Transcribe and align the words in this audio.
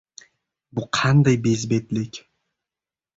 —Bu 0.77 0.85
qanday 0.99 1.37
bezbetlik! 1.43 2.21